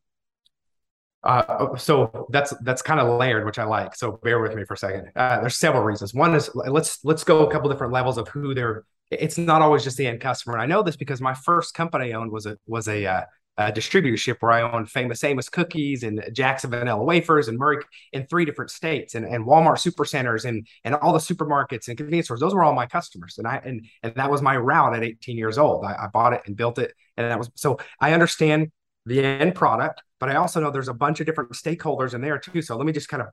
[1.23, 3.95] Uh, so that's that's kind of layered, which I like.
[3.95, 5.11] So bear with me for a second.
[5.15, 6.13] Uh, there's several reasons.
[6.13, 8.85] One is let's let's go a couple different levels of who they're.
[9.09, 10.55] It's not always just the end customer.
[10.55, 13.21] And I know this because my first company I owned was a was a, uh,
[13.57, 18.27] a distributorship where I owned Famous Amos cookies and Jackson Vanilla wafers and Murray in
[18.27, 22.39] three different states and, and Walmart supercenters and and all the supermarkets and convenience stores.
[22.39, 25.37] Those were all my customers, and I and and that was my route at 18
[25.37, 25.85] years old.
[25.85, 28.71] I, I bought it and built it, and that was so I understand
[29.05, 32.37] the end product, but I also know there's a bunch of different stakeholders in there
[32.37, 32.61] too.
[32.61, 33.29] So let me just kind of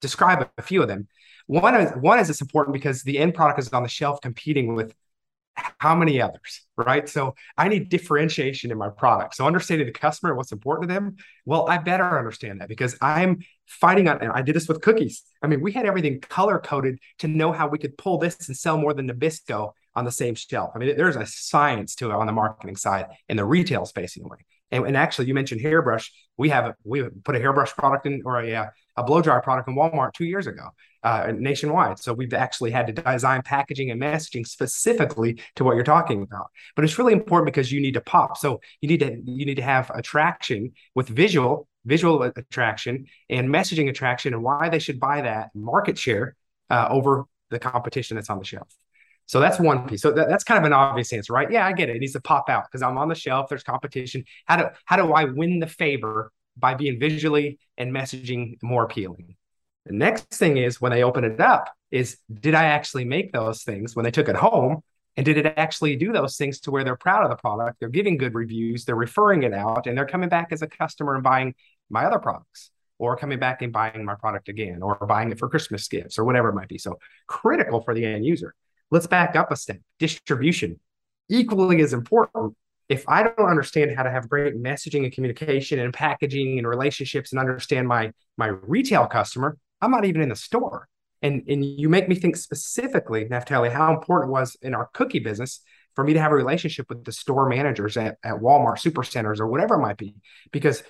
[0.00, 1.08] describe a few of them.
[1.46, 4.74] One is one is it's important because the end product is on the shelf competing
[4.74, 4.94] with
[5.78, 7.08] how many others, right?
[7.08, 9.36] So I need differentiation in my product.
[9.36, 13.40] So understanding the customer, what's important to them, well, I better understand that because I'm
[13.66, 14.22] fighting on.
[14.22, 15.22] I did this with cookies.
[15.42, 18.56] I mean, we had everything color coded to know how we could pull this and
[18.56, 20.70] sell more than Nabisco on the same shelf.
[20.74, 24.16] I mean, there's a science to it on the marketing side in the retail space
[24.16, 24.38] anyway.
[24.70, 26.12] And, and actually, you mentioned hairbrush.
[26.36, 29.74] We have we put a hairbrush product in or a a blow dryer product in
[29.74, 30.68] Walmart two years ago,
[31.02, 31.98] uh, nationwide.
[31.98, 36.50] So we've actually had to design packaging and messaging specifically to what you're talking about.
[36.76, 38.36] But it's really important because you need to pop.
[38.36, 43.88] So you need to you need to have attraction with visual visual attraction and messaging
[43.88, 46.36] attraction and why they should buy that market share
[46.68, 48.68] uh, over the competition that's on the shelf.
[49.30, 50.02] So that's one piece.
[50.02, 51.48] So that, that's kind of an obvious answer, right?
[51.48, 51.94] Yeah, I get it.
[51.94, 53.48] It needs to pop out because I'm on the shelf.
[53.48, 54.24] There's competition.
[54.46, 59.36] How do how do I win the favor by being visually and messaging more appealing?
[59.86, 63.62] The next thing is when they open it up, is did I actually make those
[63.62, 64.82] things when they took it home?
[65.16, 67.78] And did it actually do those things to where they're proud of the product?
[67.78, 71.14] They're giving good reviews, they're referring it out, and they're coming back as a customer
[71.14, 71.54] and buying
[71.88, 75.48] my other products, or coming back and buying my product again, or buying it for
[75.48, 76.78] Christmas gifts, or whatever it might be.
[76.78, 78.56] So critical for the end user.
[78.90, 79.78] Let's back up a step.
[79.98, 80.80] Distribution,
[81.28, 82.56] equally as important.
[82.88, 87.32] If I don't understand how to have great messaging and communication and packaging and relationships
[87.32, 90.88] and understand my my retail customer, I'm not even in the store.
[91.22, 95.20] And and you make me think specifically, Naftali, how important it was in our cookie
[95.20, 95.60] business
[95.94, 99.46] for me to have a relationship with the store managers at, at Walmart supercenters or
[99.46, 100.14] whatever it might be.
[100.50, 100.82] Because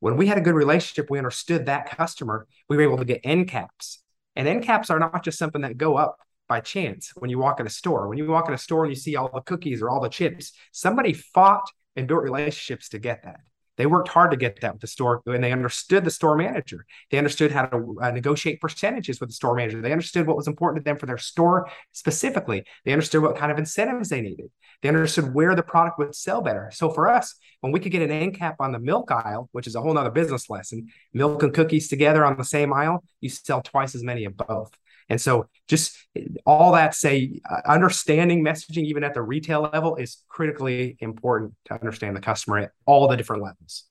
[0.00, 3.20] when we had a good relationship, we understood that customer, we were able to get
[3.24, 4.00] end caps.
[4.36, 6.18] And end caps are not just something that go up
[6.48, 8.08] by chance when you walk in a store.
[8.08, 10.08] When you walk in a store and you see all the cookies or all the
[10.08, 11.64] chips, somebody fought
[11.96, 13.40] and built relationships to get that.
[13.78, 16.84] They worked hard to get that with the store and they understood the store manager.
[17.10, 19.80] They understood how to uh, negotiate percentages with the store manager.
[19.80, 22.64] They understood what was important to them for their store specifically.
[22.84, 24.50] They understood what kind of incentives they needed.
[24.82, 26.70] They understood where the product would sell better.
[26.74, 29.68] So for us, when we could get an end cap on the milk aisle, which
[29.68, 33.28] is a whole nother business lesson, milk and cookies together on the same aisle, you
[33.28, 34.76] sell twice as many of both.
[35.08, 35.96] And so, just
[36.44, 41.74] all that say, uh, understanding messaging, even at the retail level, is critically important to
[41.74, 43.84] understand the customer at all the different levels.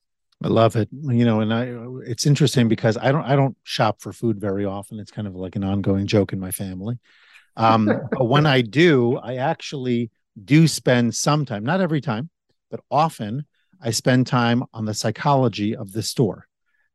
[0.44, 0.90] I love it.
[0.92, 1.74] You know, and I
[2.06, 5.00] it's interesting because I don't I don't shop for food very often.
[5.00, 7.00] It's kind of like an ongoing joke in my family.
[7.56, 10.12] Um, but when I do, I actually
[10.44, 12.30] do spend some time, not every time,
[12.70, 13.46] but often
[13.82, 16.47] I spend time on the psychology of the store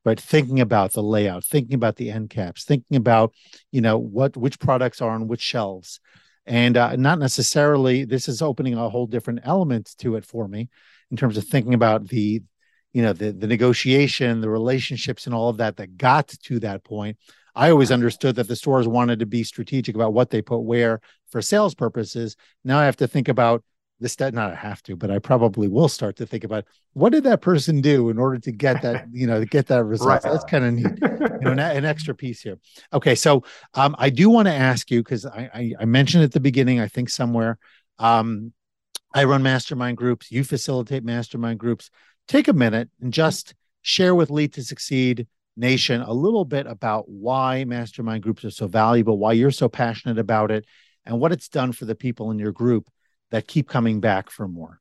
[0.04, 3.32] but thinking about the layout thinking about the end caps thinking about
[3.70, 6.00] you know what which products are on which shelves.
[6.44, 10.68] And uh, not necessarily this is opening a whole different element to it for me
[11.10, 12.42] in terms of thinking about the
[12.92, 16.84] you know the the negotiation the relationships and all of that that got to that
[16.84, 17.16] point.
[17.54, 21.00] I always understood that the stores wanted to be strategic about what they put where
[21.30, 22.36] for sales purposes.
[22.64, 23.62] Now i have to think about
[24.02, 27.24] this not I have to, but I probably will start to think about what did
[27.24, 30.08] that person do in order to get that, you know, to get that result.
[30.08, 30.22] Right.
[30.22, 32.58] That's kind of neat, you know, an, an, extra piece here.
[32.92, 36.32] Okay, so um, I do want to ask you because I, I, I mentioned at
[36.32, 37.58] the beginning, I think somewhere,
[37.98, 38.52] um,
[39.14, 40.30] I run mastermind groups.
[40.30, 41.90] You facilitate mastermind groups.
[42.28, 47.08] Take a minute and just share with Lead to Succeed Nation a little bit about
[47.08, 50.64] why mastermind groups are so valuable, why you're so passionate about it,
[51.04, 52.88] and what it's done for the people in your group
[53.32, 54.80] that keep coming back for more.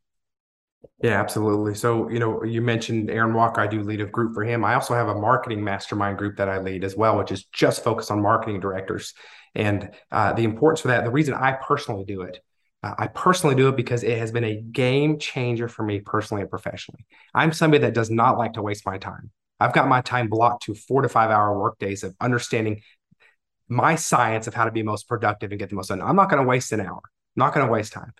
[1.02, 1.74] Yeah, absolutely.
[1.74, 3.62] So, you know, you mentioned Aaron Walker.
[3.62, 4.64] I do lead a group for him.
[4.64, 7.84] I also have a marketing mastermind group that I lead as well, which is just
[7.84, 9.14] focused on marketing directors.
[9.56, 12.40] And uh, the importance for that, the reason I personally do it,
[12.84, 16.42] uh, I personally do it because it has been a game changer for me personally
[16.42, 17.06] and professionally.
[17.34, 19.32] I'm somebody that does not like to waste my time.
[19.60, 22.82] I've got my time blocked to four to five hour work days of understanding
[23.68, 26.02] my science of how to be most productive and get the most done.
[26.02, 27.02] I'm not going to waste an hour.
[27.04, 28.14] I'm not going to waste time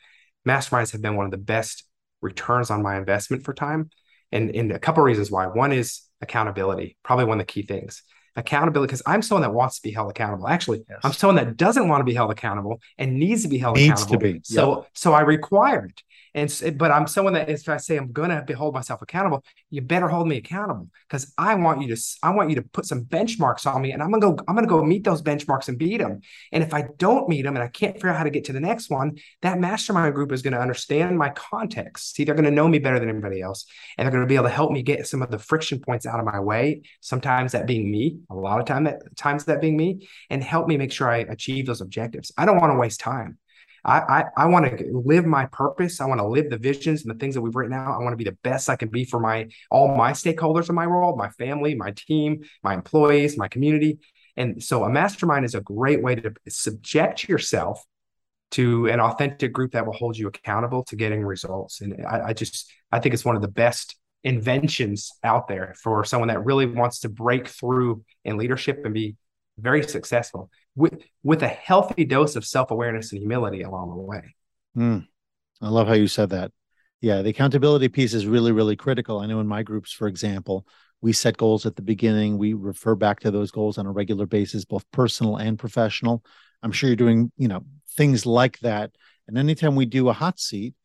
[0.48, 1.86] masterminds have been one of the best
[2.22, 3.90] returns on my investment for time.
[4.32, 5.48] And, and a couple of reasons why.
[5.48, 8.04] One is accountability, probably one of the key things
[8.36, 10.48] accountability because I'm someone that wants to be held accountable.
[10.48, 11.00] Actually, yes.
[11.04, 14.04] I'm someone that doesn't want to be held accountable and needs to be held needs
[14.04, 14.28] accountable.
[14.28, 14.42] To be.
[14.44, 14.90] So yep.
[14.94, 16.04] so I require it.
[16.34, 20.08] And but I'm someone that if I say I'm gonna hold myself accountable, you better
[20.08, 23.66] hold me accountable because I want you to I want you to put some benchmarks
[23.66, 26.22] on me, and I'm gonna go I'm gonna go meet those benchmarks and beat them.
[26.54, 28.54] And if I don't meet them and I can't figure out how to get to
[28.54, 32.16] the next one, that mastermind group is gonna understand my context.
[32.16, 33.66] See, they're gonna know me better than anybody else,
[33.98, 36.20] and they're gonna be able to help me get some of the friction points out
[36.20, 36.84] of my way.
[37.02, 40.68] Sometimes that being me, a lot of time that times that being me, and help
[40.68, 42.32] me make sure I achieve those objectives.
[42.38, 43.38] I don't want to waste time.
[43.84, 46.02] I, I, I want to live my purpose.
[46.02, 47.96] I want to live the visions and the things that we've written out.
[47.96, 50.76] I want to be the best I can be for my all my stakeholders in
[50.76, 54.00] my world, my family, my team, my employees, my community.
[54.38, 57.84] And so a mastermind is a great way to subject yourself
[58.52, 61.82] to an authentic group that will hold you accountable to getting results.
[61.82, 66.04] And I, I just I think it's one of the best inventions out there for
[66.06, 69.16] someone that really wants to break through in leadership and be
[69.58, 74.36] very successful with with a healthy dose of self-awareness and humility along the way.
[74.78, 75.08] Mm,
[75.62, 76.52] I love how you said that.
[77.02, 79.20] Yeah, the accountability piece is really, really critical.
[79.20, 80.68] I know in my groups, for example,
[81.02, 82.38] we set goals at the beginning.
[82.38, 86.24] We refer back to those goals on a regular basis, both personal and professional.
[86.62, 87.66] I'm sure you're doing, you know,
[87.98, 88.92] things like that.
[89.28, 90.76] And anytime we do a hot seat,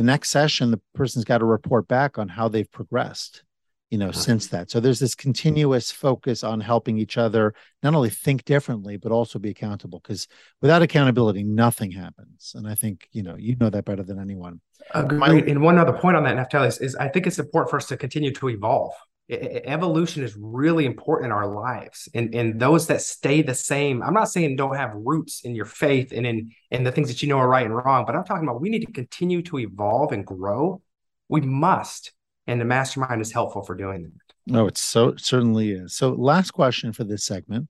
[0.00, 3.44] the next session, the person's got to report back on how they've progressed
[3.90, 4.18] you know uh-huh.
[4.18, 4.70] since that.
[4.70, 9.38] So there's this continuous focus on helping each other not only think differently but also
[9.38, 10.26] be accountable because
[10.62, 12.52] without accountability nothing happens.
[12.54, 14.62] And i think you know you know that better than anyone.
[14.94, 15.18] Agreed.
[15.18, 17.76] My, and one other point on that Naftali is, is i think it's important for
[17.76, 18.94] us to continue to evolve
[19.30, 24.14] evolution is really important in our lives and and those that stay the same i'm
[24.14, 27.28] not saying don't have roots in your faith and in in the things that you
[27.28, 30.12] know are right and wrong but i'm talking about we need to continue to evolve
[30.12, 30.82] and grow
[31.28, 32.12] we must
[32.50, 34.34] and the mastermind is helpful for doing that.
[34.52, 35.94] No, it so certainly is.
[35.94, 37.68] So, last question for this segment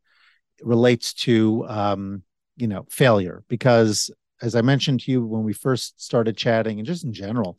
[0.62, 2.23] relates to um,
[2.57, 6.87] you know failure because, as I mentioned to you when we first started chatting, and
[6.87, 7.59] just in general,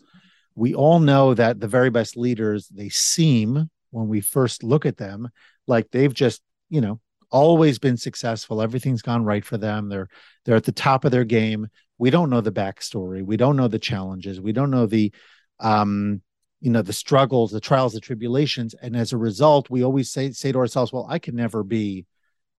[0.55, 4.97] we all know that the very best leaders they seem when we first look at
[4.97, 5.29] them
[5.67, 6.99] like they've just you know
[7.31, 8.61] always been successful.
[8.61, 9.89] Everything's gone right for them.
[9.89, 10.09] They're
[10.45, 11.67] they're at the top of their game.
[11.97, 13.23] We don't know the backstory.
[13.23, 14.41] We don't know the challenges.
[14.41, 15.13] We don't know the
[15.59, 16.21] um
[16.59, 18.75] you know the struggles the trials the tribulations.
[18.81, 22.05] And as a result we always say say to ourselves well i can never be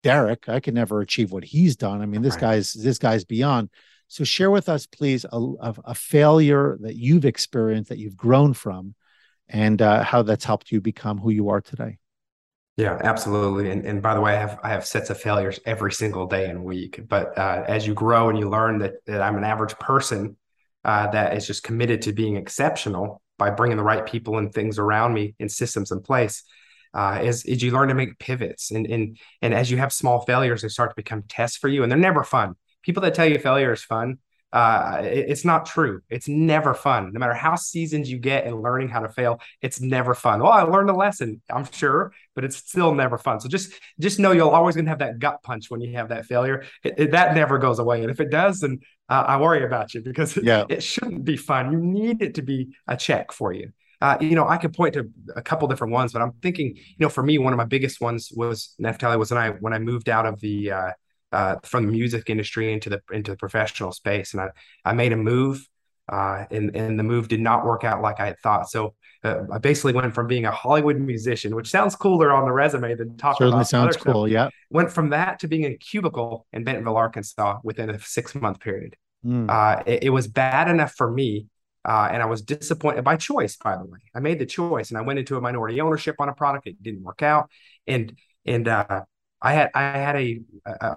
[0.03, 0.49] derek.
[0.49, 2.01] I can never achieve what he's done.
[2.01, 2.41] I mean this right.
[2.41, 3.71] guy's this guy's beyond.
[4.09, 8.53] So share with us please a, a, a, failure that you've experienced that you've grown
[8.53, 8.95] from
[9.49, 11.99] and uh, how that's helped you become who you are today.
[12.77, 13.71] Yeah absolutely.
[13.71, 16.49] And, and by the way i have i have sets of failures every single day
[16.49, 17.01] and week.
[17.07, 20.37] But uh, as you grow and you learn that, that i'm an average person
[20.85, 24.79] uh, that is just committed to being exceptional by bringing the right people and things
[24.79, 26.45] around me and systems in place
[26.95, 28.71] uh, is, is you learn to make pivots.
[28.71, 31.83] And, and and as you have small failures they start to become tests for you
[31.83, 32.55] and they're never fun.
[32.83, 34.19] People that tell you failure is fun
[34.53, 38.55] uh, it, it's not true it's never fun no matter how seasoned you get in
[38.61, 42.45] learning how to fail it's never fun well i learned a lesson i'm sure but
[42.45, 45.71] it's still never fun so just just know you'll always gonna have that gut punch
[45.71, 48.61] when you have that failure it, it, that never goes away and if it does
[48.61, 48.79] then
[49.13, 50.65] uh, I worry about you because yeah.
[50.71, 51.71] it, shouldn't be fun.
[51.71, 53.71] You need it to be a check for you.
[54.01, 56.97] Uh, you know, I could point to a couple different ones, but I'm thinking, you
[56.99, 59.79] know, for me, one of my biggest ones was Naftali was when I when I
[59.79, 60.91] moved out of the uh,
[61.33, 64.49] uh, from the music industry into the into the professional space, and I
[64.85, 65.67] I made a move,
[66.11, 68.69] uh, and and the move did not work out like I had thought.
[68.71, 72.53] So uh, I basically went from being a Hollywood musician, which sounds cooler on the
[72.53, 73.67] resume than talking about.
[73.67, 74.27] Certainly sounds cool.
[74.27, 74.33] Stuff.
[74.33, 74.49] Yeah.
[74.71, 78.61] Went from that to being in a cubicle in Bentonville, Arkansas within a six month
[78.61, 78.97] period.
[79.25, 79.49] Mm.
[79.49, 81.47] Uh, it, it, was bad enough for me.
[81.85, 83.99] Uh, and I was disappointed by choice, by the way.
[84.15, 86.67] I made the choice and I went into a minority ownership on a product.
[86.67, 87.49] It didn't work out.
[87.87, 89.03] And, and, uh,
[89.43, 90.41] I had, I had a,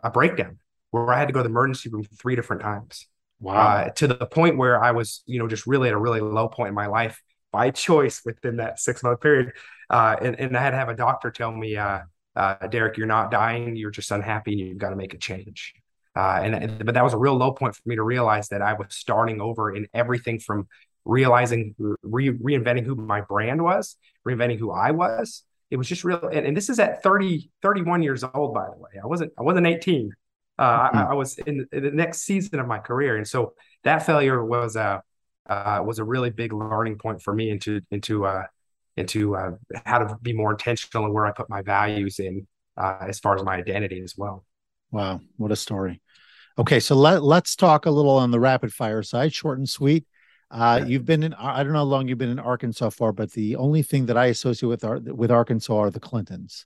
[0.03, 0.60] a, breakdown
[0.91, 3.08] where I had to go to the emergency room three different times.
[3.39, 3.53] Wow.
[3.53, 6.47] Uh, to the point where I was, you know, just really at a really low
[6.47, 9.53] point in my life by choice within that six month period.
[9.89, 12.01] Uh, and, and I had to have a doctor tell me, uh,
[12.36, 13.75] uh, Derek, you're not dying.
[13.75, 15.73] You're just unhappy and you've got to make a change.
[16.15, 18.61] Uh, and, and, but that was a real low point for me to realize that
[18.61, 20.67] I was starting over in everything from
[21.03, 23.97] realizing re, reinventing who my brand was,
[24.28, 25.43] reinventing who I was.
[25.72, 26.20] It was just real.
[26.32, 28.91] And, and, this is at 30, 31 years old, by the way.
[29.03, 30.11] I wasn't, I wasn't 18.
[30.57, 30.97] Uh, mm-hmm.
[30.97, 33.18] I, I, was in, in, the next season of my career.
[33.18, 33.53] And so
[33.84, 35.01] that failure was a,
[35.49, 38.43] uh, was a really big learning point for me into, into, uh,
[38.97, 39.51] into uh,
[39.86, 42.47] how to be more intentional and where I put my values in
[42.78, 44.45] uh, as far as my identity as well.
[44.91, 46.01] Wow, what a story!
[46.57, 50.05] Okay, so let let's talk a little on the rapid fire side, short and sweet.
[50.51, 53.31] Uh, you've been in, I don't know how long you've been in Arkansas for, but
[53.31, 56.65] the only thing that I associate with, Ar- with Arkansas are the Clintons.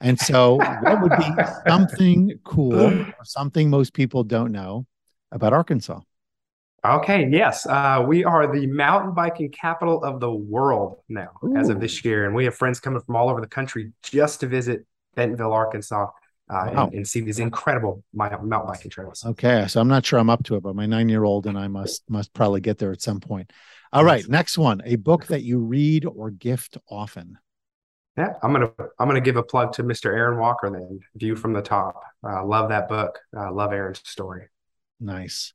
[0.00, 1.30] And so, what would be
[1.66, 4.86] something cool or something most people don't know
[5.32, 6.00] about Arkansas?
[6.84, 7.66] Okay, yes.
[7.66, 11.56] Uh, we are the mountain biking capital of the world now, Ooh.
[11.56, 12.26] as of this year.
[12.26, 16.06] And we have friends coming from all over the country just to visit Bentonville, Arkansas,
[16.48, 16.84] uh, wow.
[16.86, 19.24] and, and, see these incredible mountain biking trails.
[19.24, 21.58] Okay, so I'm not sure I'm up to it, but my nine year old and
[21.58, 23.52] I must must probably get there at some point.
[23.92, 27.38] All right, next one: a book that you read or gift often.
[28.16, 30.06] Yeah, I'm gonna I'm gonna give a plug to Mr.
[30.06, 31.00] Aaron Walker then.
[31.16, 32.00] View from the top.
[32.26, 33.18] Uh, love that book.
[33.36, 34.48] Uh, love Aaron's story.
[35.00, 35.52] Nice.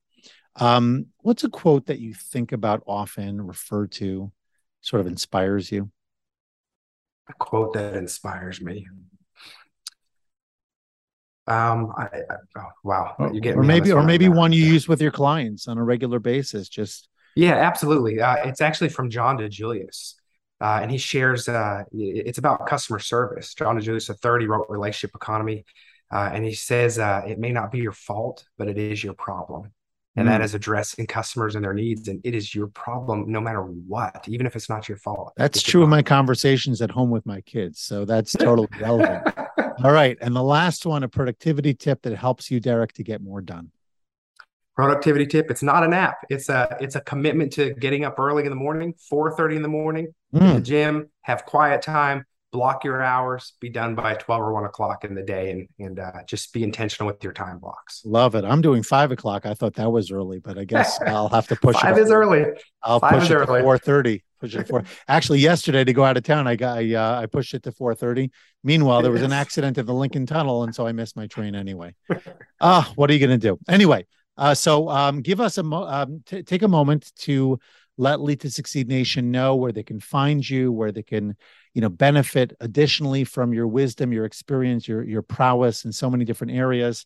[0.57, 4.31] Um, what's a quote that you think about often, refer to,
[4.81, 5.89] sort of inspires you?
[7.29, 8.87] A quote that inspires me.
[11.47, 15.01] Um, I, I, oh, wow, you get or maybe or maybe one you use with
[15.01, 16.69] your clients on a regular basis.
[16.69, 18.21] Just yeah, absolutely.
[18.21, 20.15] Uh, it's actually from John DiJulius.
[20.59, 23.55] Uh, and he shares uh, it's about customer service.
[23.55, 25.65] John DiJulius, a 30 wrote Relationship Economy.
[26.13, 29.13] Uh, and he says uh, it may not be your fault, but it is your
[29.13, 29.71] problem
[30.15, 30.31] and mm.
[30.31, 34.25] that is addressing customers and their needs and it is your problem no matter what
[34.27, 37.41] even if it's not your fault that's true of my conversations at home with my
[37.41, 39.23] kids so that's totally relevant
[39.83, 43.21] all right and the last one a productivity tip that helps you derek to get
[43.21, 43.71] more done
[44.75, 48.43] productivity tip it's not an app it's a it's a commitment to getting up early
[48.43, 50.41] in the morning 4 30 in the morning mm.
[50.41, 54.65] in the gym have quiet time block your hours, be done by 12 or 1
[54.65, 58.01] o'clock in the day, and, and uh, just be intentional with your time blocks.
[58.05, 58.43] Love it.
[58.43, 59.45] I'm doing 5 o'clock.
[59.45, 62.01] I thought that was early, but I guess I'll have to push Five it.
[62.01, 62.45] 5 is early.
[62.83, 63.61] I'll Five push it early.
[63.61, 64.21] to 4.30.
[64.41, 64.83] Push it four.
[65.07, 67.71] Actually, yesterday to go out of town, I got I, uh, I pushed it to
[67.71, 68.31] 4:30.
[68.63, 71.55] Meanwhile, there was an accident in the Lincoln Tunnel, and so I missed my train
[71.55, 71.95] anyway.
[72.63, 73.57] Ah, uh, what are you going to do?
[73.67, 74.05] Anyway,
[74.37, 77.57] uh, so um, give us a mo- um, t- take a moment to
[77.97, 81.35] let Lead to Succeed Nation know where they can find you, where they can
[81.73, 86.25] you know benefit additionally from your wisdom your experience your your prowess in so many
[86.25, 87.05] different areas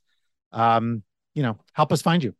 [0.51, 2.33] um you know help us find you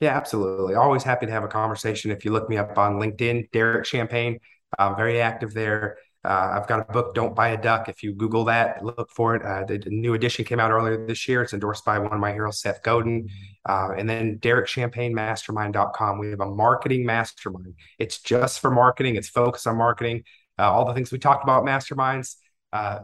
[0.00, 3.50] yeah absolutely always happy to have a conversation if you look me up on linkedin
[3.50, 4.38] derek champagne
[4.78, 7.88] i'm very active there uh, I've got a book, Don't Buy a Duck.
[7.88, 9.44] If you Google that, look for it.
[9.44, 11.40] Uh, the, new edition came out earlier this year.
[11.40, 13.28] It's endorsed by one of my heroes, Seth Godin.
[13.64, 16.18] Uh, and then DerekChampagneMastermind.com.
[16.18, 17.74] We have a marketing mastermind.
[18.00, 20.24] It's just for marketing, it's focused on marketing
[20.58, 22.36] uh, all the things we talked about masterminds.
[22.72, 23.00] Uh,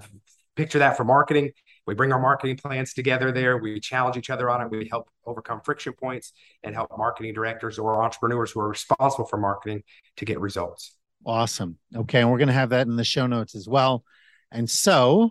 [0.57, 1.53] picture that for marketing.
[1.87, 3.59] We bring our marketing plans together there.
[3.59, 4.70] We challenge each other on it.
[4.70, 9.37] We help overcome friction points and help marketing directors or entrepreneurs who are responsible for
[9.37, 9.83] marketing
[10.16, 10.97] to get results.
[11.26, 11.78] Awesome.
[11.95, 12.20] Okay.
[12.20, 14.05] And we're going to have that in the show notes as well.
[14.51, 15.30] And so,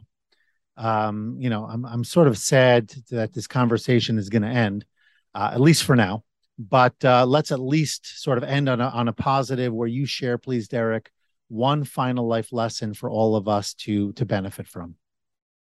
[0.78, 4.86] um, you know, I'm, I'm sort of sad that this conversation is going to end,
[5.34, 6.24] uh, at least for now.
[6.60, 10.06] But uh, let's at least sort of end on a, on a positive where you
[10.06, 11.12] share, please, Derek,
[11.48, 14.96] one final life lesson for all of us to to benefit from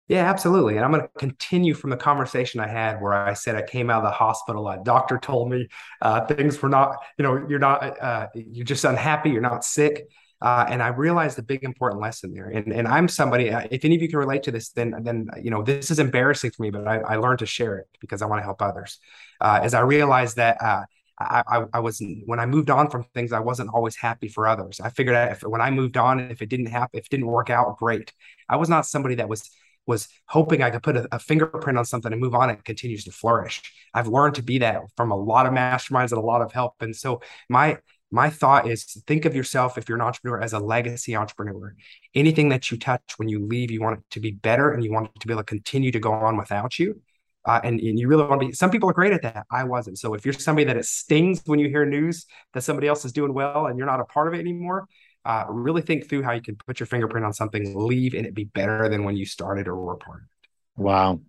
[0.09, 3.55] yeah absolutely and i'm going to continue from the conversation i had where i said
[3.55, 5.67] i came out of the hospital a doctor told me
[6.01, 10.07] uh, things were not you know you're not uh, you're just unhappy you're not sick
[10.41, 12.47] uh, and I realized the big important lesson there.
[12.47, 15.27] And, and I'm somebody, uh, if any of you can relate to this, then, then,
[15.41, 18.21] you know, this is embarrassing for me, but I, I learned to share it because
[18.21, 18.99] I want to help others.
[19.41, 20.83] Uh, as I realized that uh,
[21.19, 24.47] I, I, I was when I moved on from things, I wasn't always happy for
[24.47, 24.79] others.
[24.79, 27.27] I figured out if when I moved on, if it didn't happen, if it didn't
[27.27, 28.13] work out, great.
[28.47, 29.49] I was not somebody that was
[29.89, 33.03] was hoping I could put a, a, fingerprint on something and move on and continues
[33.05, 33.61] to flourish.
[33.93, 36.75] I've learned to be that from a lot of masterminds and a lot of help.
[36.79, 37.79] And so my
[38.11, 41.75] my thought is think of yourself if you're an entrepreneur as a legacy entrepreneur.
[42.15, 44.91] Anything that you touch when you leave, you want it to be better and you
[44.91, 47.01] want it to be able to continue to go on without you
[47.45, 49.63] uh, and, and you really want to be some people are great at that i
[49.63, 53.05] wasn't so if you're somebody that it stings when you hear news that somebody else
[53.05, 54.87] is doing well and you're not a part of it anymore
[55.25, 58.33] uh, really think through how you can put your fingerprint on something leave and it
[58.33, 61.19] be better than when you started or were part of it wow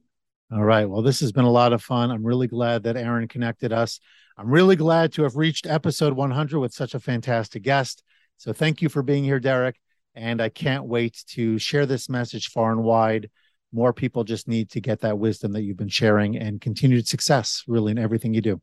[0.52, 3.26] all right well this has been a lot of fun i'm really glad that aaron
[3.28, 4.00] connected us
[4.36, 8.02] i'm really glad to have reached episode 100 with such a fantastic guest
[8.36, 9.76] so thank you for being here derek
[10.14, 13.28] and i can't wait to share this message far and wide
[13.72, 17.62] more people just need to get that wisdom that you've been sharing and continued success
[17.66, 18.60] really in everything you do.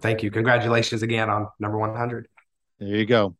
[0.00, 0.30] Thank you.
[0.30, 2.28] Congratulations again on number 100.
[2.78, 3.34] There you go.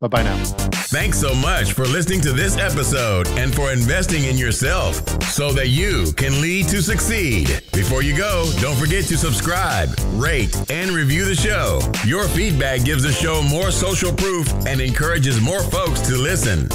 [0.00, 0.42] Bye bye now.
[0.90, 4.94] Thanks so much for listening to this episode and for investing in yourself
[5.24, 7.62] so that you can lead to succeed.
[7.72, 11.80] Before you go, don't forget to subscribe, rate, and review the show.
[12.06, 16.68] Your feedback gives the show more social proof and encourages more folks to listen.